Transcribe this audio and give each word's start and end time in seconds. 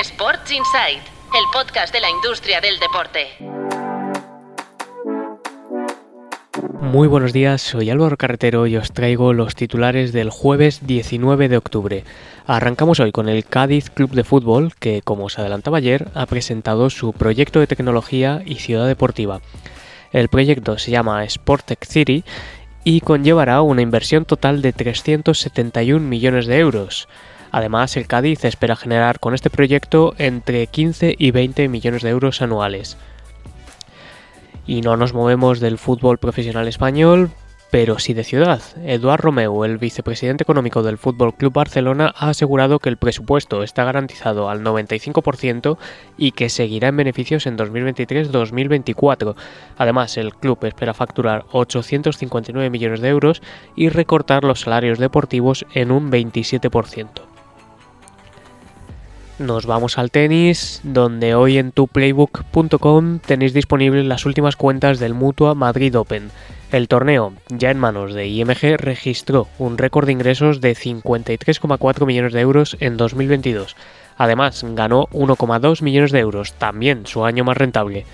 Sports 0.00 0.50
Insight, 0.50 0.98
el 0.98 1.44
podcast 1.52 1.94
de 1.94 2.00
la 2.00 2.10
industria 2.10 2.60
del 2.60 2.80
deporte. 2.80 3.28
Muy 6.80 7.06
buenos 7.06 7.32
días, 7.32 7.62
soy 7.62 7.90
Álvaro 7.90 8.16
Carretero 8.16 8.66
y 8.66 8.76
os 8.76 8.90
traigo 8.90 9.32
los 9.32 9.54
titulares 9.54 10.12
del 10.12 10.30
jueves 10.30 10.84
19 10.84 11.48
de 11.48 11.56
octubre. 11.56 12.04
Arrancamos 12.44 12.98
hoy 12.98 13.12
con 13.12 13.28
el 13.28 13.44
Cádiz 13.44 13.88
Club 13.88 14.10
de 14.10 14.24
Fútbol, 14.24 14.74
que 14.74 15.00
como 15.00 15.26
os 15.26 15.38
adelantaba 15.38 15.78
ayer, 15.78 16.08
ha 16.14 16.26
presentado 16.26 16.90
su 16.90 17.12
proyecto 17.12 17.60
de 17.60 17.68
tecnología 17.68 18.42
y 18.44 18.56
ciudad 18.56 18.88
deportiva. 18.88 19.42
El 20.12 20.28
proyecto 20.28 20.76
se 20.76 20.90
llama 20.90 21.24
Sportec 21.28 21.84
City 21.84 22.24
y 22.82 23.00
conllevará 23.00 23.62
una 23.62 23.82
inversión 23.82 24.24
total 24.24 24.60
de 24.60 24.72
371 24.72 26.04
millones 26.04 26.46
de 26.46 26.58
euros. 26.58 27.06
Además, 27.54 27.96
el 27.96 28.08
Cádiz 28.08 28.44
espera 28.44 28.74
generar 28.74 29.20
con 29.20 29.32
este 29.32 29.48
proyecto 29.48 30.16
entre 30.18 30.66
15 30.66 31.14
y 31.16 31.30
20 31.30 31.68
millones 31.68 32.02
de 32.02 32.10
euros 32.10 32.42
anuales. 32.42 32.96
Y 34.66 34.80
no 34.80 34.96
nos 34.96 35.14
movemos 35.14 35.60
del 35.60 35.78
fútbol 35.78 36.18
profesional 36.18 36.66
español, 36.66 37.30
pero 37.70 38.00
sí 38.00 38.12
de 38.12 38.24
ciudad. 38.24 38.60
Eduard 38.84 39.20
Romeu, 39.20 39.62
el 39.62 39.78
vicepresidente 39.78 40.42
económico 40.42 40.82
del 40.82 40.98
Fútbol 40.98 41.32
Club 41.36 41.52
Barcelona, 41.52 42.12
ha 42.16 42.30
asegurado 42.30 42.80
que 42.80 42.88
el 42.88 42.96
presupuesto 42.96 43.62
está 43.62 43.84
garantizado 43.84 44.50
al 44.50 44.64
95% 44.64 45.78
y 46.18 46.32
que 46.32 46.48
seguirá 46.48 46.88
en 46.88 46.96
beneficios 46.96 47.46
en 47.46 47.56
2023-2024. 47.56 49.36
Además, 49.78 50.16
el 50.16 50.34
club 50.34 50.58
espera 50.64 50.92
facturar 50.92 51.44
859 51.52 52.68
millones 52.68 53.00
de 53.00 53.10
euros 53.10 53.42
y 53.76 53.90
recortar 53.90 54.42
los 54.42 54.62
salarios 54.62 54.98
deportivos 54.98 55.64
en 55.72 55.92
un 55.92 56.10
27%. 56.10 57.23
Nos 59.40 59.66
vamos 59.66 59.98
al 59.98 60.12
tenis, 60.12 60.80
donde 60.84 61.34
hoy 61.34 61.58
en 61.58 61.72
tuplaybook.com 61.72 63.18
tenéis 63.18 63.52
disponibles 63.52 64.06
las 64.06 64.26
últimas 64.26 64.54
cuentas 64.54 65.00
del 65.00 65.12
Mutua 65.12 65.56
Madrid 65.56 65.98
Open. 65.98 66.30
El 66.70 66.86
torneo, 66.86 67.32
ya 67.48 67.72
en 67.72 67.80
manos 67.80 68.14
de 68.14 68.28
IMG, 68.28 68.76
registró 68.76 69.48
un 69.58 69.76
récord 69.76 70.06
de 70.06 70.12
ingresos 70.12 70.60
de 70.60 70.76
53,4 70.76 72.06
millones 72.06 72.32
de 72.32 72.40
euros 72.40 72.76
en 72.78 72.96
2022. 72.96 73.74
Además, 74.16 74.64
ganó 74.68 75.08
1,2 75.08 75.82
millones 75.82 76.12
de 76.12 76.20
euros, 76.20 76.52
también 76.52 77.04
su 77.04 77.24
año 77.24 77.42
más 77.42 77.56
rentable. 77.56 78.06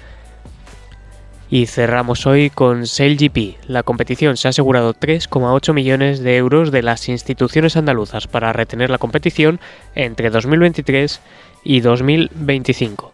Y 1.53 1.67
cerramos 1.67 2.27
hoy 2.27 2.49
con 2.49 2.87
SailGP. 2.87 3.57
La 3.67 3.83
competición 3.83 4.37
se 4.37 4.47
ha 4.47 4.51
asegurado 4.51 4.95
3,8 4.95 5.73
millones 5.75 6.21
de 6.21 6.37
euros 6.37 6.71
de 6.71 6.85
las 6.85 7.09
instituciones 7.09 7.77
andaluzas 7.77 8.29
para 8.29 8.53
retener 8.53 8.89
la 8.89 8.99
competición 8.99 9.59
entre 9.97 10.31
2023 10.31 11.21
y 11.65 11.81
2025. 11.81 13.13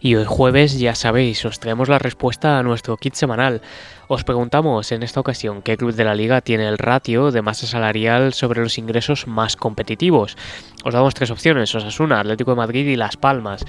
Y 0.00 0.16
hoy 0.16 0.24
jueves, 0.26 0.78
ya 0.78 0.94
sabéis, 0.94 1.44
os 1.44 1.60
traemos 1.60 1.88
la 1.88 1.98
respuesta 1.98 2.58
a 2.58 2.62
nuestro 2.62 2.96
kit 2.96 3.14
semanal. 3.14 3.60
Os 4.08 4.24
preguntamos 4.24 4.90
en 4.92 5.02
esta 5.02 5.20
ocasión 5.20 5.62
qué 5.62 5.76
club 5.76 5.94
de 5.94 6.04
la 6.04 6.14
liga 6.14 6.40
tiene 6.40 6.66
el 6.68 6.78
ratio 6.78 7.30
de 7.30 7.42
masa 7.42 7.66
salarial 7.66 8.32
sobre 8.32 8.62
los 8.62 8.78
ingresos 8.78 9.26
más 9.26 9.56
competitivos. 9.56 10.36
Os 10.84 10.92
damos 10.92 11.14
tres 11.14 11.30
opciones, 11.30 11.74
Osasuna, 11.74 12.20
Atlético 12.20 12.50
de 12.50 12.56
Madrid 12.58 12.86
y 12.86 12.96
Las 12.96 13.16
Palmas. 13.16 13.64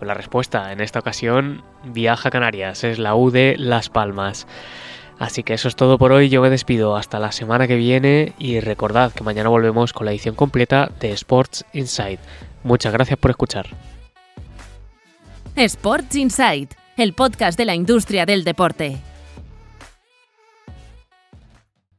La 0.00 0.14
respuesta 0.14 0.72
en 0.72 0.80
esta 0.80 1.00
ocasión, 1.00 1.62
viaja 1.84 2.28
a 2.28 2.32
Canarias, 2.32 2.84
es 2.84 2.98
la 2.98 3.14
U 3.14 3.30
de 3.30 3.56
Las 3.58 3.88
Palmas. 3.88 4.46
Así 5.18 5.42
que 5.42 5.54
eso 5.54 5.66
es 5.66 5.74
todo 5.74 5.98
por 5.98 6.12
hoy, 6.12 6.28
yo 6.28 6.40
me 6.40 6.50
despido 6.50 6.96
hasta 6.96 7.18
la 7.18 7.32
semana 7.32 7.66
que 7.66 7.74
viene 7.74 8.34
y 8.38 8.60
recordad 8.60 9.12
que 9.12 9.24
mañana 9.24 9.48
volvemos 9.48 9.92
con 9.92 10.04
la 10.04 10.12
edición 10.12 10.36
completa 10.36 10.90
de 11.00 11.10
Sports 11.12 11.64
Insight. 11.72 12.20
Muchas 12.62 12.92
gracias 12.92 13.18
por 13.18 13.32
escuchar. 13.32 13.66
Sports 15.56 16.14
Insight, 16.14 16.74
el 16.96 17.14
podcast 17.14 17.58
de 17.58 17.64
la 17.64 17.74
industria 17.74 18.26
del 18.26 18.44
deporte. 18.44 18.98